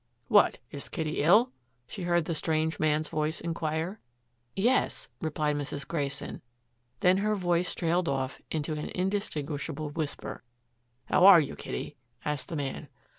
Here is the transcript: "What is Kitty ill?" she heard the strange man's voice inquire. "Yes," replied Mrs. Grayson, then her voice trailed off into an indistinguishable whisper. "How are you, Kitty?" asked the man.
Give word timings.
"What 0.29 0.57
is 0.71 0.89
Kitty 0.89 1.21
ill?" 1.21 1.51
she 1.85 2.01
heard 2.01 2.25
the 2.25 2.33
strange 2.33 2.79
man's 2.79 3.07
voice 3.07 3.39
inquire. 3.39 3.99
"Yes," 4.55 5.09
replied 5.21 5.57
Mrs. 5.57 5.87
Grayson, 5.87 6.41
then 7.01 7.17
her 7.17 7.35
voice 7.35 7.75
trailed 7.75 8.09
off 8.09 8.41
into 8.49 8.73
an 8.73 8.89
indistinguishable 8.95 9.91
whisper. 9.91 10.41
"How 11.05 11.27
are 11.27 11.39
you, 11.39 11.55
Kitty?" 11.55 11.97
asked 12.25 12.49
the 12.49 12.55
man. 12.55 12.87